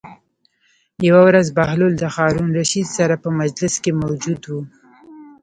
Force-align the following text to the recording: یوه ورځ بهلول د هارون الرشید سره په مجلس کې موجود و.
یوه 1.07 1.21
ورځ 1.29 1.47
بهلول 1.57 1.93
د 1.97 2.03
هارون 2.15 2.47
الرشید 2.51 2.87
سره 2.97 3.15
په 3.23 3.29
مجلس 3.39 3.73
کې 3.83 3.91
موجود 4.01 4.41
و. 4.51 4.53